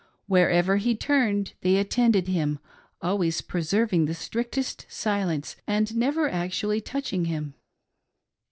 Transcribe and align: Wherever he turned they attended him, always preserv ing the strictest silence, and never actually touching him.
Wherever 0.25 0.77
he 0.77 0.95
turned 0.95 1.53
they 1.61 1.77
attended 1.77 2.27
him, 2.27 2.57
always 3.03 3.43
preserv 3.43 3.93
ing 3.93 4.05
the 4.07 4.15
strictest 4.15 4.87
silence, 4.89 5.57
and 5.67 5.95
never 5.95 6.27
actually 6.27 6.81
touching 6.81 7.25
him. 7.25 7.53